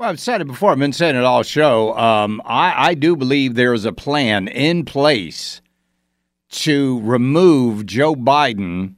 Well, 0.00 0.08
I've 0.08 0.18
said 0.18 0.40
it 0.40 0.46
before. 0.46 0.70
I've 0.72 0.78
been 0.78 0.94
saying 0.94 1.16
it 1.16 1.24
all 1.24 1.42
show. 1.42 1.94
Um, 1.94 2.40
I, 2.46 2.88
I 2.88 2.94
do 2.94 3.16
believe 3.16 3.54
there 3.54 3.74
is 3.74 3.84
a 3.84 3.92
plan 3.92 4.48
in 4.48 4.86
place 4.86 5.60
to 6.52 7.02
remove 7.02 7.84
Joe 7.84 8.14
Biden. 8.14 8.94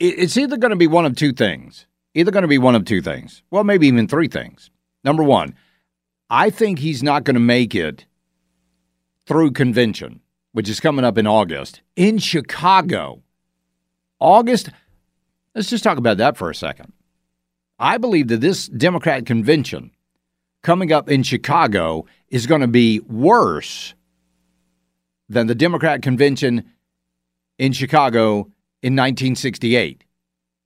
It, 0.00 0.18
it's 0.18 0.36
either 0.36 0.56
going 0.56 0.70
to 0.70 0.76
be 0.76 0.88
one 0.88 1.06
of 1.06 1.14
two 1.14 1.32
things. 1.32 1.86
Either 2.14 2.32
going 2.32 2.42
to 2.42 2.48
be 2.48 2.58
one 2.58 2.74
of 2.74 2.84
two 2.84 3.00
things. 3.00 3.44
Well, 3.52 3.62
maybe 3.62 3.86
even 3.86 4.08
three 4.08 4.26
things. 4.26 4.70
Number 5.04 5.22
one, 5.22 5.54
I 6.28 6.50
think 6.50 6.80
he's 6.80 7.04
not 7.04 7.22
going 7.22 7.34
to 7.34 7.40
make 7.40 7.76
it 7.76 8.06
through 9.24 9.52
convention 9.52 10.20
which 10.50 10.68
is 10.68 10.80
coming 10.80 11.04
up 11.04 11.16
in 11.16 11.28
August, 11.28 11.80
in 11.94 12.18
Chicago. 12.18 13.22
August, 14.18 14.70
let's 15.54 15.70
just 15.70 15.84
talk 15.84 15.96
about 15.96 16.16
that 16.16 16.36
for 16.36 16.50
a 16.50 16.54
second. 16.56 16.92
I 17.78 17.98
believe 17.98 18.28
that 18.28 18.40
this 18.40 18.68
Democrat 18.68 19.26
convention 19.26 19.90
coming 20.62 20.92
up 20.92 21.10
in 21.10 21.22
Chicago 21.22 22.06
is 22.28 22.46
going 22.46 22.62
to 22.62 22.68
be 22.68 23.00
worse 23.00 23.94
than 25.28 25.46
the 25.46 25.54
Democrat 25.54 26.02
convention 26.02 26.64
in 27.58 27.72
Chicago 27.72 28.50
in 28.82 28.94
1968 28.94 30.04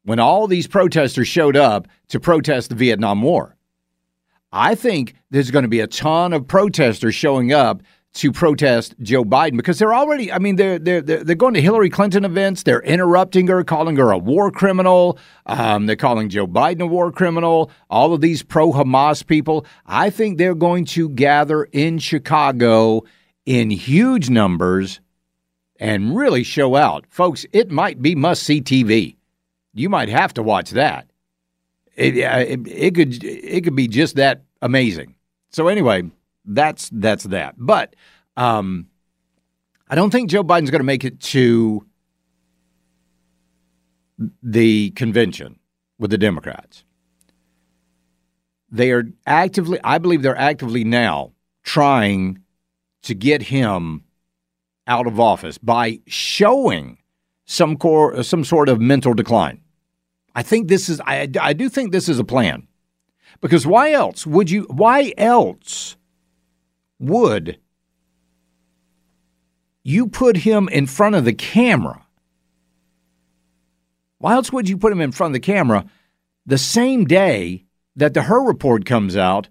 when 0.04 0.18
all 0.18 0.46
these 0.46 0.66
protesters 0.66 1.28
showed 1.28 1.56
up 1.56 1.88
to 2.08 2.20
protest 2.20 2.70
the 2.70 2.74
Vietnam 2.74 3.22
War. 3.22 3.56
I 4.52 4.74
think 4.74 5.14
there's 5.30 5.50
going 5.50 5.62
to 5.62 5.68
be 5.68 5.80
a 5.80 5.86
ton 5.86 6.32
of 6.32 6.48
protesters 6.48 7.14
showing 7.14 7.52
up 7.52 7.82
to 8.12 8.32
protest 8.32 8.94
Joe 9.00 9.24
Biden 9.24 9.56
because 9.56 9.78
they're 9.78 9.94
already, 9.94 10.32
I 10.32 10.38
mean, 10.38 10.56
they're, 10.56 10.78
they're, 10.78 11.00
they're 11.00 11.36
going 11.36 11.54
to 11.54 11.60
Hillary 11.60 11.90
Clinton 11.90 12.24
events. 12.24 12.64
They're 12.64 12.82
interrupting 12.82 13.46
her, 13.46 13.62
calling 13.62 13.96
her 13.96 14.10
a 14.10 14.18
war 14.18 14.50
criminal. 14.50 15.18
Um, 15.46 15.86
they're 15.86 15.96
calling 15.96 16.28
Joe 16.28 16.46
Biden 16.46 16.80
a 16.80 16.86
war 16.86 17.12
criminal. 17.12 17.70
All 17.88 18.12
of 18.12 18.20
these 18.20 18.42
pro 18.42 18.72
Hamas 18.72 19.24
people. 19.24 19.64
I 19.86 20.10
think 20.10 20.38
they're 20.38 20.56
going 20.56 20.86
to 20.86 21.08
gather 21.10 21.64
in 21.64 21.98
Chicago 21.98 23.04
in 23.46 23.70
huge 23.70 24.28
numbers 24.28 25.00
and 25.78 26.16
really 26.16 26.42
show 26.42 26.76
out. 26.76 27.06
Folks, 27.08 27.46
it 27.52 27.70
might 27.70 28.02
be 28.02 28.14
must 28.14 28.42
see 28.42 28.60
TV. 28.60 29.16
You 29.72 29.88
might 29.88 30.08
have 30.08 30.34
to 30.34 30.42
watch 30.42 30.70
that. 30.70 31.06
It, 31.96 32.16
it, 32.16 32.66
it 32.66 32.94
could 32.94 33.22
it 33.22 33.64
could 33.64 33.76
be 33.76 33.88
just 33.88 34.16
that 34.16 34.42
amazing. 34.62 35.14
So 35.50 35.68
anyway, 35.68 36.10
that's 36.44 36.90
that's 36.92 37.24
that. 37.24 37.54
But 37.58 37.96
um, 38.36 38.86
I 39.88 39.94
don't 39.94 40.10
think 40.10 40.30
Joe 40.30 40.44
Biden's 40.44 40.70
going 40.70 40.80
to 40.80 40.84
make 40.84 41.04
it 41.04 41.20
to 41.20 41.84
the 44.42 44.90
convention 44.90 45.58
with 45.98 46.10
the 46.10 46.18
Democrats. 46.18 46.84
They 48.70 48.92
are 48.92 49.04
actively, 49.26 49.80
I 49.82 49.98
believe 49.98 50.22
they're 50.22 50.36
actively 50.36 50.84
now 50.84 51.32
trying 51.64 52.40
to 53.02 53.14
get 53.14 53.42
him 53.42 54.04
out 54.86 55.06
of 55.06 55.18
office 55.18 55.58
by 55.58 56.00
showing 56.06 56.98
some 57.46 57.76
core, 57.76 58.22
some 58.22 58.44
sort 58.44 58.68
of 58.68 58.80
mental 58.80 59.14
decline. 59.14 59.60
I 60.36 60.42
think 60.42 60.68
this 60.68 60.88
is, 60.88 61.00
I, 61.00 61.28
I 61.40 61.52
do 61.52 61.68
think 61.68 61.90
this 61.90 62.08
is 62.08 62.20
a 62.20 62.24
plan. 62.24 62.68
Because 63.40 63.66
why 63.66 63.92
else 63.92 64.26
would 64.26 64.50
you, 64.50 64.62
why 64.70 65.12
else 65.16 65.96
would 67.00 67.58
you 69.82 70.06
put 70.06 70.36
him 70.36 70.68
in 70.68 70.86
front 70.86 71.16
of 71.16 71.24
the 71.24 71.32
camera? 71.32 72.06
Why 74.18 74.34
else 74.34 74.52
would 74.52 74.68
you 74.68 74.76
put 74.76 74.92
him 74.92 75.00
in 75.00 75.10
front 75.10 75.30
of 75.30 75.40
the 75.42 75.46
camera 75.46 75.86
the 76.46 76.58
same 76.58 77.06
day 77.06 77.64
that 77.96 78.14
the 78.14 78.22
Hur 78.22 78.44
report 78.44 78.84
comes 78.84 79.16
out 79.16 79.48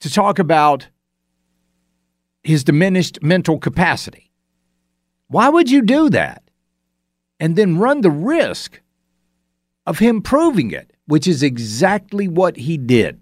to 0.00 0.10
talk 0.10 0.38
about 0.38 0.88
his 2.44 2.62
diminished 2.62 3.20
mental 3.20 3.58
capacity? 3.58 4.30
Why 5.26 5.48
would 5.48 5.70
you 5.70 5.82
do 5.82 6.08
that? 6.10 6.42
And 7.40 7.56
then 7.56 7.78
run 7.78 8.02
the 8.02 8.10
risk 8.10 8.80
of 9.86 9.98
him 9.98 10.22
proving 10.22 10.70
it, 10.70 10.92
which 11.06 11.26
is 11.26 11.42
exactly 11.42 12.28
what 12.28 12.56
he 12.56 12.78
did. 12.78 13.20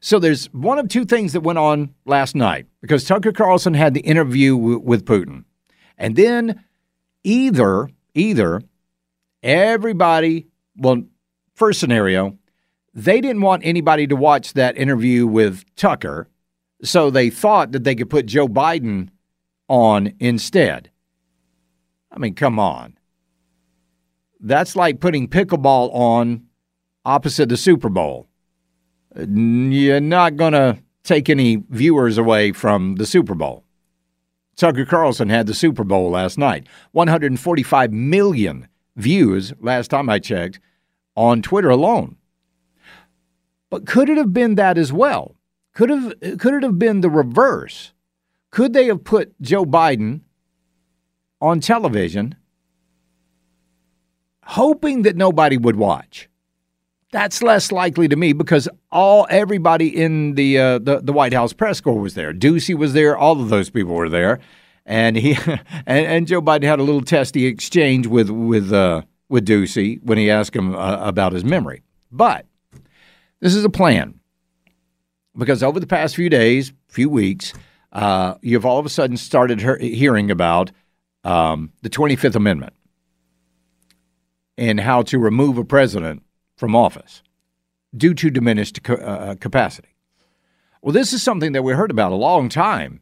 So 0.00 0.18
there's 0.18 0.46
one 0.52 0.78
of 0.78 0.88
two 0.88 1.04
things 1.04 1.32
that 1.32 1.40
went 1.40 1.58
on 1.58 1.94
last 2.04 2.34
night 2.34 2.66
because 2.80 3.04
Tucker 3.04 3.32
Carlson 3.32 3.74
had 3.74 3.94
the 3.94 4.00
interview 4.00 4.56
w- 4.56 4.78
with 4.78 5.04
Putin. 5.04 5.44
And 5.96 6.14
then 6.16 6.64
either 7.24 7.88
either 8.14 8.62
everybody, 9.42 10.46
well, 10.76 11.02
first 11.54 11.80
scenario, 11.80 12.36
they 12.94 13.20
didn't 13.20 13.42
want 13.42 13.64
anybody 13.64 14.06
to 14.06 14.16
watch 14.16 14.54
that 14.54 14.76
interview 14.76 15.26
with 15.26 15.64
Tucker, 15.76 16.28
so 16.82 17.10
they 17.10 17.30
thought 17.30 17.72
that 17.72 17.84
they 17.84 17.94
could 17.94 18.10
put 18.10 18.26
Joe 18.26 18.48
Biden 18.48 19.08
on 19.68 20.14
instead. 20.18 20.90
I 22.10 22.18
mean, 22.18 22.34
come 22.34 22.58
on. 22.58 22.96
That's 24.40 24.76
like 24.76 25.00
putting 25.00 25.28
pickleball 25.28 25.90
on 25.92 26.44
opposite 27.04 27.48
the 27.48 27.56
Super 27.56 27.88
Bowl 27.88 28.27
you're 29.16 30.00
not 30.00 30.36
going 30.36 30.52
to 30.52 30.78
take 31.04 31.28
any 31.28 31.62
viewers 31.70 32.18
away 32.18 32.52
from 32.52 32.96
the 32.96 33.06
Super 33.06 33.34
Bowl. 33.34 33.64
Tucker 34.56 34.84
Carlson 34.84 35.28
had 35.28 35.46
the 35.46 35.54
Super 35.54 35.84
Bowl 35.84 36.10
last 36.10 36.36
night. 36.36 36.66
145 36.92 37.92
million 37.92 38.68
views 38.96 39.52
last 39.60 39.88
time 39.88 40.10
I 40.10 40.18
checked 40.18 40.60
on 41.16 41.42
Twitter 41.42 41.70
alone. 41.70 42.16
But 43.70 43.86
could 43.86 44.08
it 44.08 44.16
have 44.18 44.32
been 44.32 44.56
that 44.56 44.76
as 44.76 44.92
well? 44.92 45.36
Could 45.74 45.90
have 45.90 46.14
could 46.38 46.54
it 46.54 46.62
have 46.62 46.78
been 46.78 47.02
the 47.02 47.10
reverse? 47.10 47.92
Could 48.50 48.72
they 48.72 48.86
have 48.86 49.04
put 49.04 49.40
Joe 49.40 49.64
Biden 49.64 50.22
on 51.40 51.60
television 51.60 52.34
hoping 54.42 55.02
that 55.02 55.16
nobody 55.16 55.56
would 55.56 55.76
watch? 55.76 56.28
That's 57.10 57.42
less 57.42 57.72
likely 57.72 58.06
to 58.08 58.16
me 58.16 58.34
because 58.34 58.68
all 58.92 59.26
everybody 59.30 59.88
in 59.88 60.34
the 60.34 60.58
uh, 60.58 60.78
the, 60.78 61.00
the 61.00 61.12
White 61.12 61.32
House 61.32 61.54
press 61.54 61.80
corps 61.80 61.98
was 61.98 62.14
there. 62.14 62.34
Doocy 62.34 62.74
was 62.76 62.92
there. 62.92 63.16
All 63.16 63.40
of 63.40 63.48
those 63.48 63.70
people 63.70 63.94
were 63.94 64.10
there, 64.10 64.40
and 64.84 65.16
he 65.16 65.38
and, 65.86 66.06
and 66.06 66.26
Joe 66.26 66.42
Biden 66.42 66.64
had 66.64 66.80
a 66.80 66.82
little 66.82 67.00
testy 67.00 67.46
exchange 67.46 68.06
with 68.06 68.28
with 68.28 68.72
uh, 68.72 69.02
with 69.30 69.46
Doocy 69.46 70.02
when 70.02 70.18
he 70.18 70.30
asked 70.30 70.54
him 70.54 70.74
uh, 70.74 70.98
about 70.98 71.32
his 71.32 71.44
memory. 71.44 71.82
But 72.12 72.44
this 73.40 73.54
is 73.54 73.64
a 73.64 73.70
plan 73.70 74.20
because 75.36 75.62
over 75.62 75.80
the 75.80 75.86
past 75.86 76.14
few 76.14 76.28
days, 76.28 76.74
few 76.88 77.08
weeks, 77.08 77.54
uh, 77.92 78.34
you've 78.42 78.66
all 78.66 78.78
of 78.78 78.84
a 78.84 78.90
sudden 78.90 79.16
started 79.16 79.62
he- 79.62 79.94
hearing 79.94 80.30
about 80.30 80.72
um, 81.24 81.72
the 81.80 81.88
Twenty 81.88 82.16
Fifth 82.16 82.36
Amendment 82.36 82.74
and 84.58 84.78
how 84.78 85.00
to 85.02 85.18
remove 85.18 85.56
a 85.56 85.64
president 85.64 86.22
from 86.58 86.74
office 86.74 87.22
due 87.96 88.12
to 88.12 88.30
diminished 88.30 88.80
uh, 88.88 88.94
uh, 88.94 89.34
capacity. 89.36 89.88
Well, 90.82 90.92
this 90.92 91.12
is 91.12 91.22
something 91.22 91.52
that 91.52 91.62
we 91.62 91.72
heard 91.72 91.90
about 91.90 92.12
a 92.12 92.16
long 92.16 92.48
time. 92.48 93.00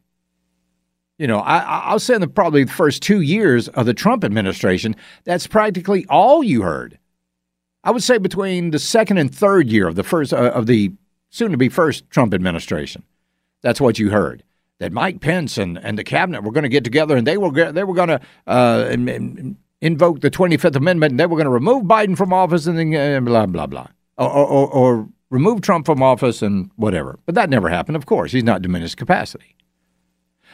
You 1.19 1.27
know, 1.27 1.39
I, 1.39 1.59
I'll 1.59 1.99
say 1.99 2.15
in 2.15 2.21
the, 2.21 2.29
probably 2.29 2.65
the 2.65 2.73
first 2.73 3.03
two 3.03 3.23
years 3.23 3.69
of 3.69 3.87
the 3.87 3.95
Trump 3.95 4.23
administration, 4.23 4.95
that's 5.25 5.47
practically 5.47 6.07
all 6.11 6.45
you 6.45 6.63
heard. 6.63 6.99
I 7.83 7.91
would 7.91 8.03
say 8.03 8.19
between 8.19 8.71
the 8.71 8.79
second 8.79 9.19
and 9.19 9.35
third 9.35 9.69
year 9.69 9.89
of 9.89 9.95
the 9.95 10.03
first 10.03 10.33
uh, 10.33 10.51
of 10.51 10.67
the 10.67 10.93
soon 11.31 11.53
to 11.53 11.57
be 11.57 11.69
first 11.69 12.09
Trump 12.11 12.35
administration. 12.35 13.03
That's 13.63 13.81
what 13.81 13.99
you 13.99 14.11
heard. 14.11 14.43
That 14.79 14.93
Mike 14.93 15.21
Pence 15.21 15.57
and, 15.57 15.79
and 15.79 15.99
the 15.99 16.05
cabinet 16.05 16.43
were 16.43 16.53
going 16.53 16.65
to 16.65 16.69
get 16.69 16.85
together 16.85 17.17
and 17.17 17.27
they 17.27 17.39
were 17.39 17.73
they 17.73 17.85
were 17.85 17.95
going 17.95 18.09
to 18.09 18.21
uh, 18.47 18.87
invoke 19.87 20.21
the 20.21 20.31
Twenty 20.31 20.57
Fifth 20.57 20.77
Amendment 20.77 21.13
and 21.13 21.21
they 21.21 21.27
were 21.27 21.37
going 21.37 21.45
to 21.47 21.51
remove 21.51 21.85
Biden 21.85 22.17
from 22.17 22.33
office 22.33 22.67
and 22.67 22.79
then 22.79 22.95
uh, 22.95 23.21
blah 23.21 23.47
blah 23.47 23.67
blah, 23.67 23.87
or, 24.19 24.31
or, 24.31 24.69
or 24.69 25.09
remove 25.31 25.61
Trump 25.61 25.87
from 25.87 26.03
office 26.03 26.43
and 26.43 26.71
whatever. 26.77 27.19
But 27.25 27.35
that 27.37 27.51
never 27.51 27.69
happened. 27.69 27.97
Of 27.97 28.07
course, 28.07 28.33
he's 28.33 28.45
not 28.45 28.63
diminished 28.63 28.97
capacity. 28.97 29.57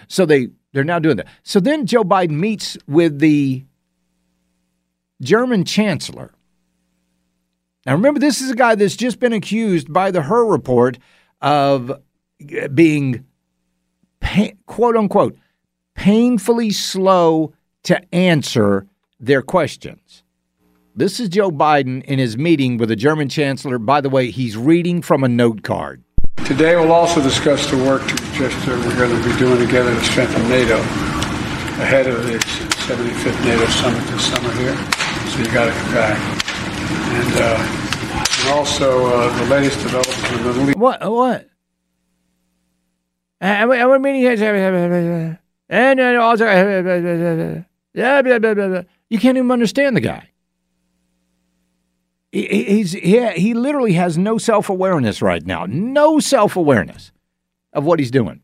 So 0.09 0.27
they 0.27 0.49
they're 0.73 0.85
now 0.85 0.99
doing 0.99 1.17
that. 1.17 1.29
So 1.43 1.61
then 1.61 1.87
Joe 1.87 2.05
Biden 2.05 2.33
meets 2.33 2.77
with 2.87 3.19
the 3.19 3.65
German 5.21 5.65
chancellor. 5.65 6.33
Now 7.87 7.95
remember, 7.95 8.21
this 8.21 8.41
is 8.41 8.51
a 8.51 8.55
guy 8.55 8.75
that's 8.75 8.97
just 8.97 9.19
been 9.19 9.33
accused 9.33 9.93
by 9.93 10.11
the 10.11 10.23
Hur 10.23 10.45
report 10.45 10.99
of 11.41 11.93
being 12.75 13.25
pain, 14.21 14.59
quote 14.67 14.97
unquote 14.97 15.37
painfully 15.95 16.71
slow 16.71 17.53
to 17.83 18.15
answer 18.15 18.87
their 19.23 19.41
questions. 19.41 20.25
This 20.97 21.21
is 21.21 21.29
Joe 21.29 21.51
Biden 21.51 22.03
in 22.05 22.19
his 22.19 22.37
meeting 22.37 22.77
with 22.77 22.89
the 22.91 22.97
German 22.97 23.29
chancellor. 23.29 23.79
By 23.79 24.01
the 24.01 24.11
way, 24.11 24.31
he's 24.31 24.57
reading 24.57 25.01
from 25.01 25.23
a 25.25 25.29
note 25.29 25.63
card. 25.63 26.03
Today 26.45 26.75
we'll 26.75 26.93
also 26.93 27.23
discuss 27.23 27.71
the 27.71 27.79
work 27.79 28.03
just 28.35 28.69
uh, 28.69 28.73
we're 28.73 28.97
going 28.97 29.17
to 29.17 29.29
be 29.29 29.39
doing 29.39 29.65
together 29.65 29.95
to 29.95 30.05
strengthen 30.05 30.47
NATO 30.49 30.77
ahead 31.81 32.09
of 32.09 32.27
the 32.27 32.33
75th 32.33 33.45
NATO 33.45 33.65
summit 33.67 34.05
this 34.11 34.27
summer 34.27 34.53
here. 34.55 34.77
So 35.31 35.39
you 35.39 35.53
got 35.53 35.67
to 35.67 35.73
come 35.73 35.95
back. 35.95 36.19
And, 37.15 37.35
uh, 37.37 37.57
and 38.41 38.49
also 38.59 39.07
uh, 39.07 39.39
the 39.39 39.47
latest 39.47 39.81
developments 39.83 40.31
in 40.31 40.37
the 40.37 40.43
Middle 40.49 40.71
East. 40.71 40.79
What? 40.79 41.01
What? 41.01 41.49
Our 43.41 43.99
meeting 43.99 44.23
and 45.69 46.01
also 46.19 46.47
you 49.13 49.19
can't 49.19 49.37
even 49.37 49.51
understand 49.51 49.95
the 49.95 50.01
guy. 50.01 50.31
He's 52.33 52.93
he, 52.93 53.29
he 53.33 53.53
literally 53.53 53.93
has 53.93 54.17
no 54.17 54.39
self 54.39 54.71
awareness 54.71 55.21
right 55.21 55.45
now. 55.45 55.67
No 55.67 56.19
self 56.19 56.57
awareness 56.57 57.13
of 57.75 57.85
what 57.85 57.99
he's 57.99 58.11
doing. 58.11 58.41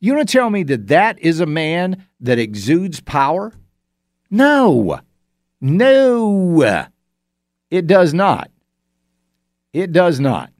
You 0.00 0.16
want 0.16 0.28
to 0.28 0.32
tell 0.32 0.50
me 0.50 0.64
that 0.64 0.88
that 0.88 1.20
is 1.20 1.38
a 1.38 1.46
man 1.46 2.06
that 2.18 2.40
exudes 2.40 3.00
power? 3.00 3.52
No, 4.30 4.98
no, 5.60 6.88
it 7.70 7.86
does 7.86 8.12
not. 8.12 8.50
It 9.72 9.92
does 9.92 10.18
not. 10.18 10.50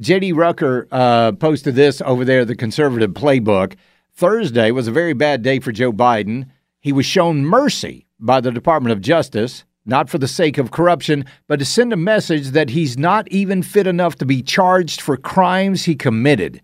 J.D. 0.00 0.32
Rucker 0.32 0.88
uh, 0.90 1.32
posted 1.32 1.74
this 1.74 2.00
over 2.00 2.24
there, 2.24 2.46
the 2.46 2.56
conservative 2.56 3.10
playbook. 3.10 3.74
Thursday 4.14 4.70
was 4.70 4.86
a 4.86 4.92
very 4.92 5.14
bad 5.14 5.42
day 5.42 5.58
for 5.58 5.72
Joe 5.72 5.92
Biden. 5.92 6.46
He 6.80 6.92
was 6.92 7.06
shown 7.06 7.44
mercy 7.44 8.06
by 8.20 8.40
the 8.40 8.52
Department 8.52 8.92
of 8.92 9.00
Justice, 9.00 9.64
not 9.86 10.10
for 10.10 10.18
the 10.18 10.28
sake 10.28 10.58
of 10.58 10.70
corruption, 10.70 11.24
but 11.48 11.58
to 11.58 11.64
send 11.64 11.92
a 11.92 11.96
message 11.96 12.48
that 12.48 12.70
he's 12.70 12.98
not 12.98 13.26
even 13.28 13.62
fit 13.62 13.86
enough 13.86 14.16
to 14.16 14.26
be 14.26 14.42
charged 14.42 15.00
for 15.00 15.16
crimes 15.16 15.84
he 15.84 15.94
committed. 15.94 16.60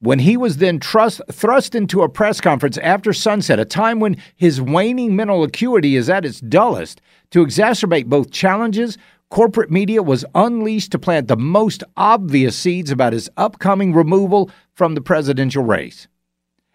When 0.00 0.18
he 0.18 0.36
was 0.36 0.56
then 0.56 0.80
trust, 0.80 1.20
thrust 1.30 1.76
into 1.76 2.02
a 2.02 2.08
press 2.08 2.40
conference 2.40 2.76
after 2.78 3.12
sunset, 3.12 3.60
a 3.60 3.64
time 3.64 4.00
when 4.00 4.16
his 4.34 4.60
waning 4.60 5.14
mental 5.14 5.44
acuity 5.44 5.94
is 5.94 6.10
at 6.10 6.24
its 6.24 6.40
dullest, 6.40 7.00
to 7.30 7.44
exacerbate 7.44 8.06
both 8.06 8.32
challenges, 8.32 8.98
corporate 9.30 9.70
media 9.70 10.02
was 10.02 10.24
unleashed 10.34 10.90
to 10.92 10.98
plant 10.98 11.28
the 11.28 11.36
most 11.36 11.84
obvious 11.96 12.56
seeds 12.56 12.90
about 12.90 13.12
his 13.12 13.30
upcoming 13.36 13.92
removal 13.92 14.50
from 14.74 14.94
the 14.94 15.00
presidential 15.00 15.62
race. 15.62 16.08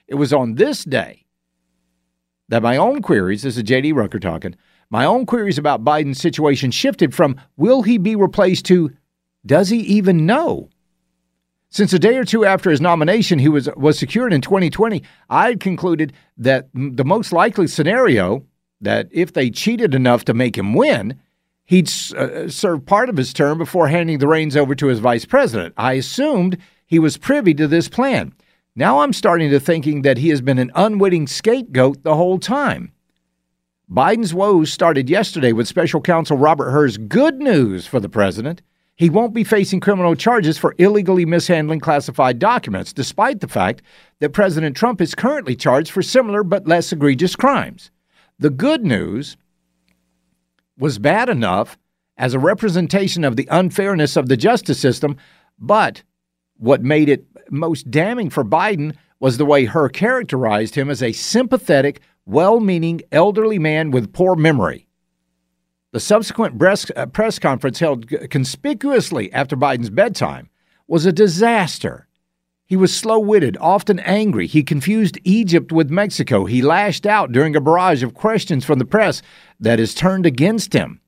It 0.07 0.15
was 0.15 0.33
on 0.33 0.55
this 0.55 0.83
day 0.83 1.25
that 2.49 2.63
my 2.63 2.77
own 2.77 3.01
queries, 3.01 3.43
this 3.43 3.57
is 3.57 3.63
J.D. 3.63 3.91
Rucker 3.91 4.19
talking, 4.19 4.55
my 4.89 5.03
own 5.03 5.25
queries 5.25 5.57
about 5.57 5.83
Biden's 5.83 6.21
situation 6.21 6.71
shifted 6.71 7.13
from 7.13 7.39
will 7.57 7.81
he 7.81 7.97
be 7.97 8.15
replaced 8.15 8.65
to 8.67 8.91
does 9.45 9.69
he 9.69 9.79
even 9.79 10.25
know? 10.25 10.69
Since 11.69 11.93
a 11.93 11.99
day 11.99 12.17
or 12.17 12.23
two 12.23 12.45
after 12.45 12.69
his 12.69 12.81
nomination, 12.81 13.39
he 13.39 13.49
was, 13.49 13.69
was 13.75 13.99
secured 13.99 14.33
in 14.33 14.41
2020, 14.41 15.03
I 15.29 15.47
had 15.47 15.59
concluded 15.59 16.13
that 16.37 16.69
the 16.73 17.05
most 17.05 17.31
likely 17.31 17.67
scenario 17.67 18.45
that 18.81 19.07
if 19.11 19.33
they 19.33 19.49
cheated 19.49 19.93
enough 19.93 20.25
to 20.25 20.33
make 20.33 20.57
him 20.57 20.73
win, 20.73 21.19
he'd 21.65 21.89
uh, 22.15 22.47
serve 22.47 22.85
part 22.85 23.09
of 23.09 23.17
his 23.17 23.33
term 23.33 23.57
before 23.57 23.87
handing 23.87 24.19
the 24.19 24.27
reins 24.27 24.55
over 24.55 24.75
to 24.75 24.87
his 24.87 24.99
vice 24.99 25.25
president. 25.25 25.73
I 25.77 25.93
assumed 25.93 26.57
he 26.85 26.99
was 26.99 27.17
privy 27.17 27.53
to 27.55 27.67
this 27.67 27.89
plan. 27.89 28.33
Now 28.79 28.99
I'm 28.99 29.11
starting 29.11 29.49
to 29.49 29.59
thinking 29.59 30.03
that 30.03 30.19
he 30.19 30.29
has 30.29 30.39
been 30.39 30.59
an 30.59 30.71
unwitting 30.75 31.25
scapegoat 31.25 32.03
the 32.03 32.13
whole 32.13 32.37
time. 32.37 32.91
Biden's 33.91 34.35
woes 34.35 34.71
started 34.71 35.09
yesterday 35.09 35.51
with 35.51 35.67
special 35.67 35.99
counsel 35.99 36.37
Robert 36.37 36.69
Hur's 36.69 36.99
good 36.99 37.39
news 37.39 37.87
for 37.87 37.99
the 37.99 38.07
president. 38.07 38.61
He 38.95 39.09
won't 39.09 39.33
be 39.33 39.43
facing 39.43 39.79
criminal 39.79 40.13
charges 40.13 40.59
for 40.59 40.75
illegally 40.77 41.25
mishandling 41.25 41.79
classified 41.79 42.37
documents, 42.37 42.93
despite 42.93 43.39
the 43.39 43.47
fact 43.47 43.81
that 44.19 44.33
President 44.33 44.77
Trump 44.77 45.01
is 45.01 45.15
currently 45.15 45.55
charged 45.55 45.89
for 45.89 46.03
similar 46.03 46.43
but 46.43 46.67
less 46.67 46.91
egregious 46.91 47.35
crimes. 47.35 47.89
The 48.37 48.51
good 48.51 48.85
news 48.85 49.37
was 50.77 50.99
bad 50.99 51.29
enough 51.29 51.79
as 52.15 52.35
a 52.35 52.39
representation 52.39 53.23
of 53.23 53.37
the 53.37 53.47
unfairness 53.49 54.15
of 54.15 54.29
the 54.29 54.37
justice 54.37 54.79
system, 54.79 55.17
but 55.57 56.03
what 56.57 56.83
made 56.83 57.09
it 57.09 57.25
most 57.49 57.89
damning 57.89 58.29
for 58.29 58.43
Biden 58.43 58.95
was 59.19 59.37
the 59.37 59.45
way 59.45 59.65
Hur 59.65 59.89
characterized 59.89 60.75
him 60.75 60.89
as 60.89 61.01
a 61.01 61.11
sympathetic, 61.11 62.01
well 62.25 62.59
meaning 62.59 63.01
elderly 63.11 63.59
man 63.59 63.91
with 63.91 64.13
poor 64.13 64.35
memory. 64.35 64.87
The 65.91 65.99
subsequent 65.99 66.61
uh, 66.61 67.05
press 67.07 67.39
conference 67.39 67.79
held 67.79 68.07
conspicuously 68.29 69.31
after 69.33 69.55
Biden's 69.55 69.89
bedtime 69.89 70.49
was 70.87 71.05
a 71.05 71.11
disaster. 71.11 72.07
He 72.65 72.75
was 72.75 72.93
slow 72.93 73.19
witted, 73.19 73.57
often 73.61 73.99
angry. 73.99 74.45
He 74.45 74.61
confused 74.61 75.17
Egypt 75.23 75.71
with 75.71 75.89
Mexico. 75.89 76.45
He 76.45 76.61
lashed 76.61 77.05
out 77.05 77.31
during 77.31 77.55
a 77.55 77.61
barrage 77.61 78.03
of 78.03 78.13
questions 78.13 78.65
from 78.65 78.77
the 78.77 78.85
press 78.85 79.21
that 79.59 79.79
is 79.79 79.95
turned 79.95 80.25
against 80.25 80.73
him. 80.73 80.99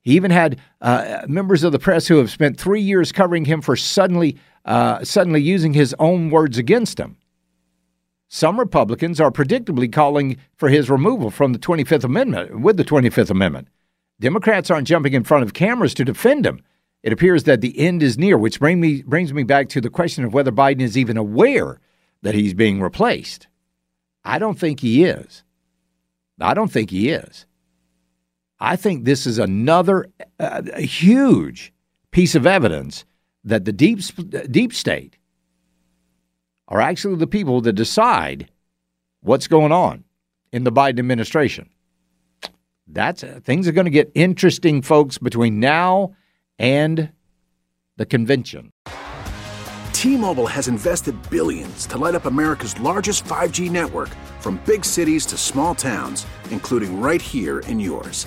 He 0.00 0.14
even 0.14 0.30
had 0.30 0.58
uh, 0.80 1.26
members 1.28 1.64
of 1.64 1.72
the 1.72 1.78
press 1.78 2.06
who 2.06 2.16
have 2.16 2.30
spent 2.30 2.58
three 2.58 2.80
years 2.80 3.12
covering 3.12 3.44
him 3.44 3.60
for 3.60 3.76
suddenly 3.76 4.38
uh, 4.66 5.02
suddenly 5.04 5.40
using 5.40 5.72
his 5.72 5.94
own 5.98 6.30
words 6.30 6.58
against 6.58 7.00
him. 7.00 7.16
Some 8.28 8.58
Republicans 8.58 9.20
are 9.20 9.30
predictably 9.30 9.90
calling 9.90 10.36
for 10.56 10.68
his 10.68 10.90
removal 10.90 11.30
from 11.30 11.52
the 11.52 11.58
25th 11.58 12.04
Amendment 12.04 12.60
with 12.60 12.76
the 12.76 12.84
25th 12.84 13.30
Amendment. 13.30 13.68
Democrats 14.18 14.70
aren't 14.70 14.88
jumping 14.88 15.12
in 15.12 15.22
front 15.22 15.44
of 15.44 15.54
cameras 15.54 15.94
to 15.94 16.04
defend 16.04 16.44
him. 16.44 16.60
It 17.02 17.12
appears 17.12 17.44
that 17.44 17.60
the 17.60 17.78
end 17.78 18.02
is 18.02 18.18
near, 18.18 18.36
which 18.36 18.58
bring 18.58 18.80
me, 18.80 19.02
brings 19.02 19.32
me 19.32 19.44
back 19.44 19.68
to 19.70 19.80
the 19.80 19.90
question 19.90 20.24
of 20.24 20.34
whether 20.34 20.50
Biden 20.50 20.80
is 20.80 20.98
even 20.98 21.16
aware 21.16 21.78
that 22.22 22.34
he's 22.34 22.54
being 22.54 22.80
replaced. 22.80 23.46
I 24.24 24.40
don't 24.40 24.58
think 24.58 24.80
he 24.80 25.04
is. 25.04 25.44
I 26.40 26.52
don't 26.54 26.72
think 26.72 26.90
he 26.90 27.10
is. 27.10 27.46
I 28.58 28.74
think 28.74 29.04
this 29.04 29.26
is 29.26 29.38
another 29.38 30.06
uh, 30.40 30.62
huge 30.78 31.72
piece 32.10 32.34
of 32.34 32.46
evidence 32.46 33.04
that 33.46 33.64
the 33.64 33.72
deep 33.72 34.00
deep 34.50 34.74
state 34.74 35.16
are 36.68 36.80
actually 36.80 37.16
the 37.16 37.26
people 37.26 37.60
that 37.62 37.72
decide 37.72 38.50
what's 39.20 39.46
going 39.46 39.72
on 39.72 40.04
in 40.52 40.64
the 40.64 40.72
Biden 40.72 40.98
administration. 40.98 41.70
That's 42.88 43.24
uh, 43.24 43.40
things 43.42 43.66
are 43.66 43.72
going 43.72 43.86
to 43.86 43.90
get 43.90 44.10
interesting, 44.14 44.82
folks, 44.82 45.18
between 45.18 45.60
now 45.60 46.14
and 46.58 47.10
the 47.96 48.06
convention. 48.06 48.72
T-Mobile 49.92 50.46
has 50.46 50.68
invested 50.68 51.14
billions 51.30 51.86
to 51.86 51.98
light 51.98 52.14
up 52.14 52.26
America's 52.26 52.78
largest 52.80 53.24
5G 53.24 53.70
network, 53.70 54.10
from 54.40 54.60
big 54.66 54.84
cities 54.84 55.26
to 55.26 55.36
small 55.36 55.74
towns, 55.74 56.26
including 56.50 57.00
right 57.00 57.22
here 57.22 57.60
in 57.60 57.80
yours. 57.80 58.26